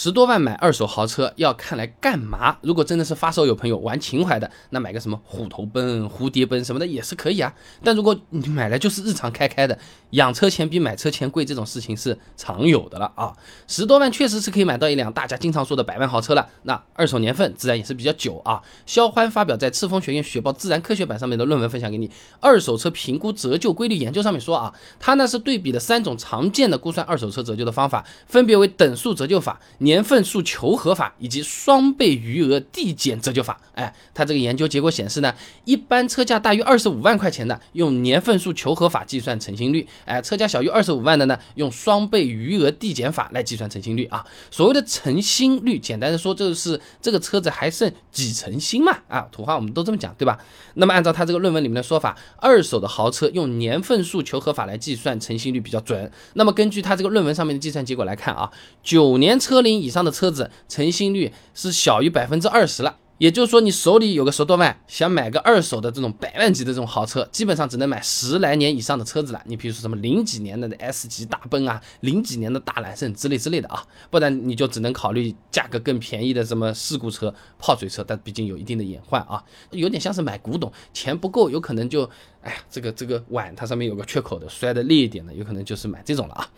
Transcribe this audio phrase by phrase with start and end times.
[0.00, 2.56] 十多万买二手豪车要看来干嘛？
[2.62, 7.52] 如果真的是发烧友朋友玩情怀的，那买个什么虎头奔、蝴蝶奔什么的也是可以啊。
[7.82, 9.76] 但如果你买来就是日常开开的，
[10.10, 13.32] 养车钱比买车钱贵，这种事情是常有的了啊。
[13.66, 16.48] 十多万确实是可以买到一辆大家经常说的百万豪车了。
[16.62, 18.62] 那二手年份自然也是比较久啊。
[18.86, 22.06] 肖欢发表在赤峰学院雪豹自然科学版上面的论文分享给你，
[22.38, 29.60] 《二手车评估折旧规律研究》上面说啊，他呢是对比了三种常见的估算二手车折旧的方法，分别为等速折旧法。
[29.88, 35.34] 年份数求和法以及双倍余额递减折旧法，哎，它这个研究结果显示呢，
[35.64, 44.22] 一般车价大于二十五万块钱的，用年份数求和法计算成新率，哎，车价小于二十五万的呢，用双倍余额递减法来计算成新率啊。
[44.50, 50.38] 所谓的成新率，简单的说就是这个车子还剩几成新嘛，啊，土话我们都这么讲，对吧？
[50.74, 56.12] 那么按照他这个论文里面的说法，二手的豪车用年份数求和法来计算成新率比较准。
[56.34, 58.50] 那么根据他这个论文上面的计算结果来看啊，
[58.82, 59.67] 九年车龄。
[59.74, 69.42] 以上的车子成新率是小于百分之二十了，也就是说，你手里有个十多万，想买个二手的这种百万级的这种豪车，基本上只能买十来年以上的车子了。
[69.46, 82.08] 你比如说什么零几年的 S 级大奔啊，零几年的大揽胜之类之类的啊，不然你就只能考虑价格更便宜的什么事故车、泡水车，但毕竟有一定的隐患啊，有点像是买古董，钱不够，有可能就，
[82.40, 86.48] 哎呀，这个这个碗它上面有个缺口的，摔的裂一点的，有可能就是买这种了啊。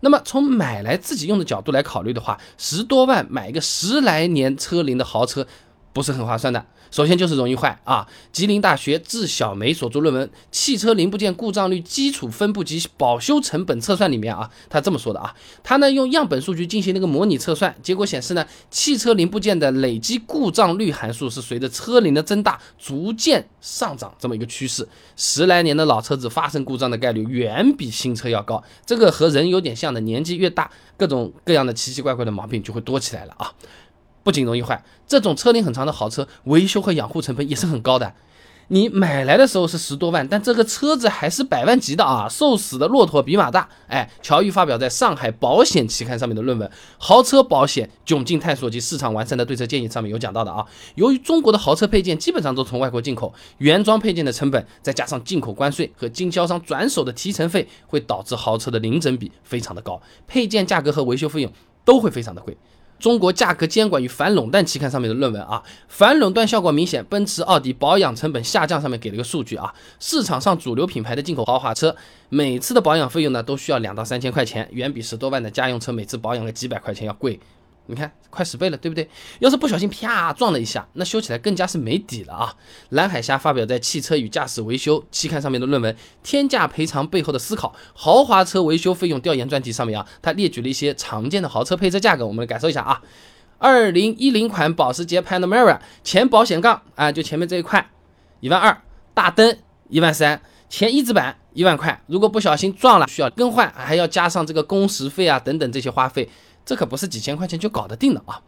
[0.00, 5.46] 那么从买来自己用的角度来考虑的话，十多万买一个十来年车龄的豪车，
[5.96, 6.62] 不是很划算的。
[6.90, 8.06] 首先就是容易坏啊！
[8.30, 24.86] 吉林大学智小梅所著论文《汽车零部件故障率基础分布及保修成本测算》里面啊，他这么说的啊，他呢用样本数据进行那个模拟测算，结果显示呢，汽车零部件的累积故障率函数是随着车龄的增大逐渐上涨这么一个趋势。
[25.16, 33.52] 十来年的老车子发生故障的概率远比新车要高，这个和人有点像的，年纪越大，各种各样的奇奇怪怪的毛病就会多起来了啊。
[34.26, 38.12] 不仅容易坏，这种车龄很长的豪车，维修和养护成本也是很高的。
[38.66, 42.28] 你买来的时候是十多万，但这个车子还是百万级的啊！
[42.28, 43.68] 瘦死的骆驼比马大。
[43.86, 46.68] 哎，乔玉发表在上海保险期刊上面的论文
[46.98, 50.66] 《豪车保险窘境探索及市场完善的对策建议》上面有讲到的啊。
[50.96, 61.52] 由于中国的豪车配件基本上都从外国进口，原装配件的成本再加上进口关税和经销商转手的提成费，会导致豪车的零整比非常的高，配件价格和维修费用
[61.84, 62.56] 都会非常的贵。
[63.00, 68.76] 中国价格监管与反垄断期刊上面的论文啊，反垄断效果明显，奔驰、奥迪保养成本下降。
[68.76, 71.96] 上面给了一个数据啊，市场上主流品牌的进口豪华车，
[72.28, 77.40] 每次的保养费用呢都需要两到三千块钱，远比十多万的家用车每次保养个几百块钱要贵。
[77.88, 79.08] 你看，快十倍了，对不对？
[79.38, 82.54] 要是不小心啪撞了一下，那修起来更加是没底了啊！
[82.90, 93.00] 蓝海虾发表在《汽车与驾驶维修》期刊上面的论文《天价赔偿背后的思考：豪华车维修费用调研专题》上面啊，他列举了一些常见的豪车配车价格，我们来感受一下啊。
[93.58, 97.88] 二零一零款保时捷 Panamera 前保险杠啊，就前面这一块，
[98.40, 98.82] 一万二；
[99.14, 99.56] 大灯
[99.88, 100.36] 一万三；
[100.68, 102.02] 前翼子板一万块。
[102.06, 106.28] 如果不小心撞了，需要更换，还要加上这个工时费啊等等这些花费。
[106.66, 108.42] 这可不是几千块钱就搞得定的啊！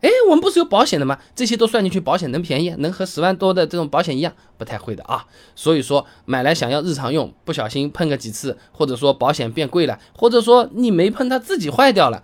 [0.00, 1.18] 哎，我们不是有保险的吗？
[1.34, 2.70] 这些都算进去，保险能便宜？
[2.78, 4.32] 能和十万多的这种保险一样？
[4.56, 5.26] 不太会的啊！
[5.56, 12.22] 所以说买来想要日常用，不小心碰个几次，或者说保险变贵了，或者说你没碰它自己坏掉了，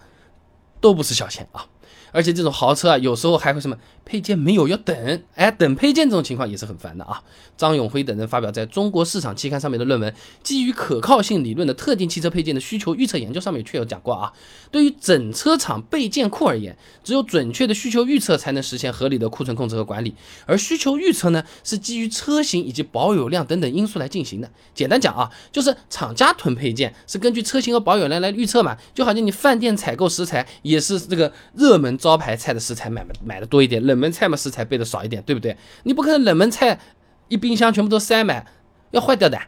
[0.80, 1.66] 都不是小钱啊！
[2.12, 7.22] 而且这种豪车啊，有时候还会什么配件没有要等，哎，等配件这种情况也是很烦的啊。
[7.56, 10.10] 张永辉等人发表在中国市场期刊上面的论文
[10.42, 14.32] 《基于可靠性理论的特定汽车配件的需求预测研究》上面确有讲过啊。
[14.70, 20.14] 对于整车厂备件库而言，只有准确的需求预测才能实现合理的库存控制和管理。
[20.46, 24.50] 而需求预测呢，是基于车型以及保有量等等因素来进行的。
[24.74, 28.76] 简单讲啊，就是厂家囤配件是根据车型和保有量来预测嘛。
[28.94, 31.98] 就好像你饭店采购食材也是这个热门。
[32.00, 35.56] 招牌菜的食材买买的多一点，冷门菜嘛食材备的少一点，对不对？
[35.84, 36.80] 你不可能冷门菜
[37.28, 38.46] 一冰箱全部都塞满，
[38.90, 39.38] 要坏掉的。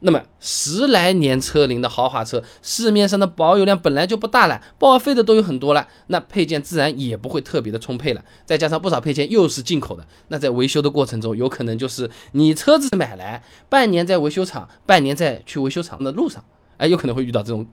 [0.00, 8.22] 那么十来年车龄的豪华车，市面上的保有量本来就不大了，报废的都有很多了，那配件自然也不会特别的充沛了。
[8.44, 16.44] 再加上不少配件又是进口的，那在维修的过程中，有可能就是你车子买来半年在维修厂，半年在去维修厂的路上，
[16.76, 17.66] 哎，有可能会遇到这种。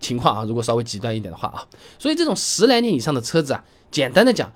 [0.00, 1.66] 情况啊，如果稍微极端一点的话啊，
[1.98, 4.52] 所以这种十来年以上的车子啊，简单的讲，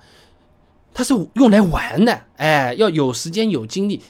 [0.93, 4.01] 它是用来玩的，哎，要有时间有精力，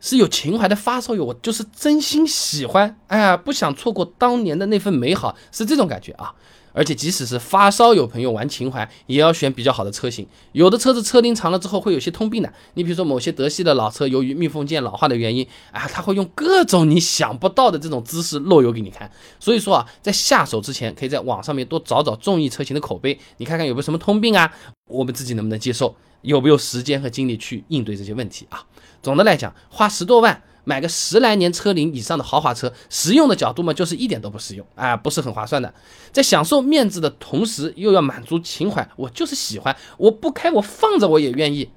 [0.00, 6.34] 是有情怀的发烧友，我就是真心喜欢，哎呀，不想错过当年的那份美好，是这种感觉啊。
[6.72, 10.26] 而且即使是发烧友朋友玩情怀，也要选比较好的车型。
[10.52, 19.10] 有的车子车龄长了之后会有些通病的，你比如说某些德系的老车，由于密封件老化的原因，啊，它会用各种你想不到的这种姿势漏油给你看。
[19.38, 24.52] 所以说啊，在下手之前，可以在网上面多找找中意车型的口碑，你看看有没有什么通病啊，
[24.88, 28.64] 我们自己能不能接受，有没有时间和精力去应对这些问题啊？
[29.02, 30.42] 总的来讲，花十多万。
[30.64, 35.72] 买个十来年车龄以上的豪华车，实用的角度嘛，就是一点都不实用啊，不是很划算的。
[36.12, 41.70] 在享受面子的同时，又要满足情怀，我就是喜欢，我不开我放着我也愿意。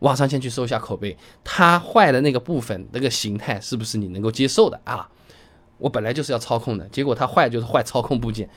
[0.00, 5.08] 网上先去搜一下口碑，它坏的那个部分那个形态是不是你能够接受的啊？
[5.78, 8.48] 我本来就是要操控的，结果它坏就是坏操控部件，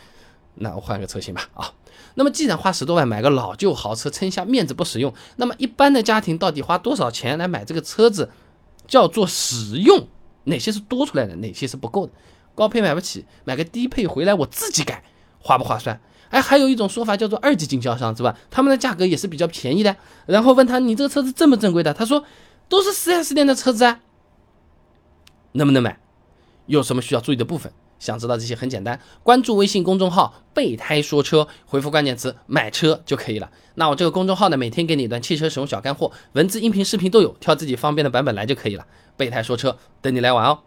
[0.56, 1.74] 那我换个车型吧啊。
[2.15, 8.29] 那么既然花十多万买个老旧豪车，撑下面子不实用，那么一般的家庭到底花多少钱来买这个车子？
[8.88, 10.07] 叫做实用，
[10.45, 12.13] 哪些是多出来的，哪些是不够的？
[12.56, 15.03] 高配买不起，买个低配回来我自己改，
[15.39, 16.00] 划不划算？
[16.30, 18.38] 哎，还有一种说法叫做二级经销商，是吧？
[18.50, 19.95] 他们的价格也是比较便宜的。
[20.25, 21.94] 然后问他，你这个车子正不正规的？
[21.94, 22.24] 他说
[22.68, 24.00] 都是 4S 店的车子啊，
[25.53, 26.00] 能不能买？
[26.65, 27.71] 有什么需要注意的部分？
[28.03, 33.50] 想知道这些很简单，关注微信公众号“备胎说车”，回复关键词“买车”就可以了。
[33.75, 38.85] 那我这个公众号呢，每天给你一段汽车使用小干货，文字、音频、视频都有，挑自己方便的版本来就可以了。
[39.15, 40.59] 备胎说车，等你来玩哦。